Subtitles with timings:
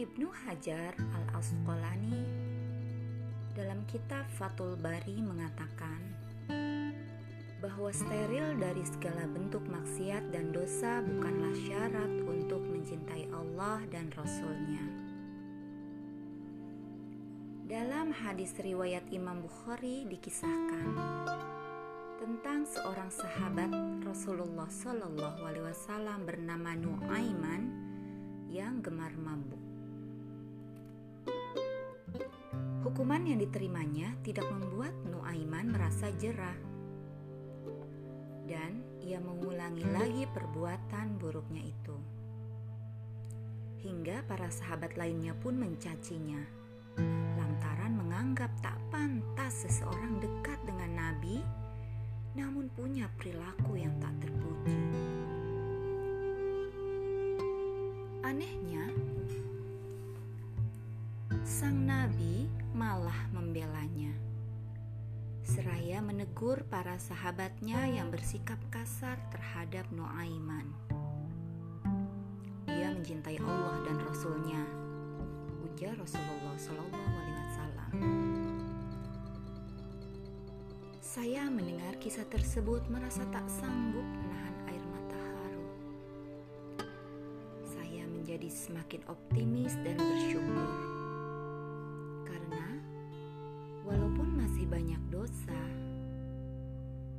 [0.00, 2.24] Ibnu Hajar al-Asqalani
[3.52, 6.00] dalam kitab Fathul Bari mengatakan
[7.60, 14.84] bahwa steril dari segala bentuk maksiat dan dosa bukanlah syarat untuk mencintai Allah dan Rasul-Nya.
[17.68, 20.96] Dalam hadis riwayat Imam Bukhari dikisahkan
[22.16, 23.68] tentang seorang sahabat
[24.08, 27.62] Rasulullah Shallallahu Alaihi Wasallam bernama Nuaiman
[28.48, 29.69] yang gemar mabuk.
[32.80, 36.56] Hukuman yang diterimanya tidak membuat Nuaiman merasa jerah.
[38.48, 41.96] Dan ia mengulangi lagi perbuatan buruknya itu.
[43.80, 46.42] Hingga para sahabat lainnya pun mencacinya.
[47.38, 51.40] Lantaran menganggap tak pantas seseorang dekat dengan Nabi,
[52.36, 54.78] namun punya perilaku yang tak terpuji.
[58.20, 58.84] Anehnya,
[61.60, 64.16] sang Nabi malah membelanya.
[65.44, 70.72] Seraya menegur para sahabatnya yang bersikap kasar terhadap Nuaiman.
[72.64, 74.64] Dia mencintai Allah dan Rasulnya,
[75.68, 77.92] ujar Rasulullah Shallallahu Alaihi Wasallam.
[81.04, 85.66] Saya mendengar kisah tersebut merasa tak sanggup menahan air mata haru.
[87.68, 90.99] Saya menjadi semakin optimis dan bersyukur
[94.70, 95.60] banyak dosa,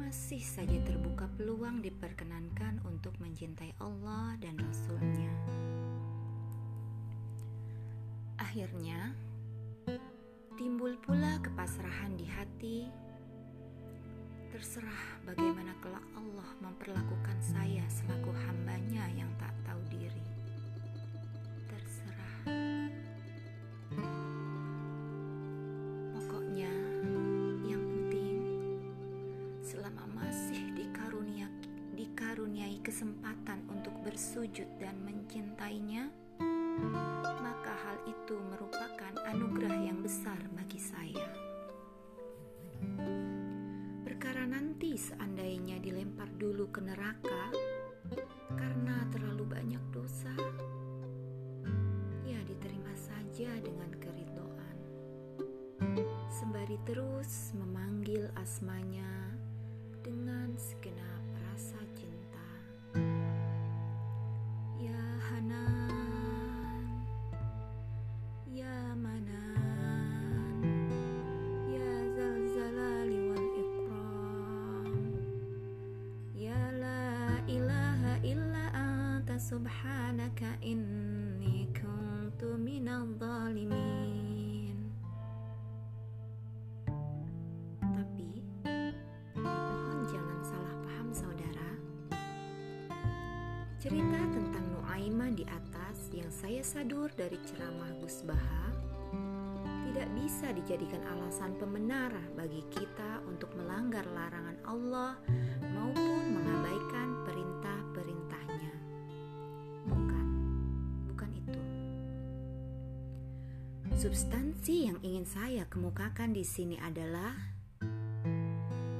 [0.00, 5.32] masih saja terbuka peluang diperkenankan untuk mencintai Allah dan Rasul-Nya.
[8.40, 9.12] Akhirnya,
[10.56, 12.88] timbul pula kepasrahan di hati.
[14.48, 20.33] Terserah bagaimana kelak Allah memperlakukan saya selaku hambanya yang tak tahu diri.
[32.94, 36.14] Kesempatan untuk bersujud dan mencintainya,
[37.42, 41.26] maka hal itu merupakan anugerah yang besar bagi saya.
[44.06, 47.50] Perkara nanti seandainya dilempar dulu ke neraka
[48.54, 50.30] karena terlalu banyak dosa,
[52.22, 54.76] ya diterima saja dengan keridoan.
[56.30, 59.34] Sembari terus memanggil asmanya
[60.06, 61.13] dengan segenap
[79.44, 84.88] subhanaka inni kuntu minal zalimin.
[87.78, 88.40] Tapi
[89.36, 91.70] mohon jangan salah paham saudara.
[93.76, 98.64] Cerita tentang Nuaiman di atas yang saya sadur dari ceramah Gus Baha
[99.94, 105.14] tidak bisa dijadikan alasan pembenar bagi kita untuk melanggar larangan Allah
[114.04, 117.32] Substansi yang ingin saya kemukakan di sini adalah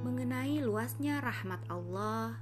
[0.00, 2.40] mengenai luasnya rahmat Allah,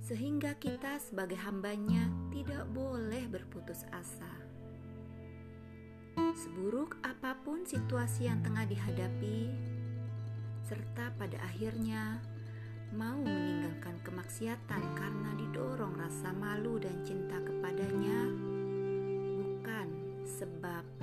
[0.00, 4.32] sehingga kita sebagai hambanya tidak boleh berputus asa.
[6.32, 9.52] Seburuk apa pun situasi yang tengah dihadapi,
[10.64, 12.24] serta pada akhirnya
[12.96, 18.32] mau meninggalkan kemaksiatan karena didorong rasa malu dan cinta kepadanya,
[19.44, 19.88] bukan
[20.24, 20.99] sebab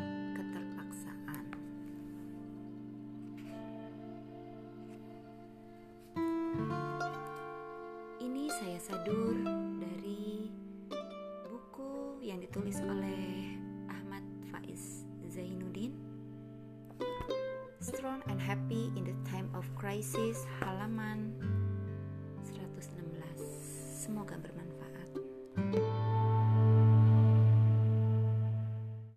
[8.87, 9.35] sadur
[9.83, 10.47] dari
[11.43, 13.51] buku yang ditulis oleh
[13.91, 15.91] Ahmad Faiz Zainuddin.
[17.83, 21.35] Strong and Happy in the Time of Crisis halaman
[22.47, 24.66] 116 semoga bermanfaat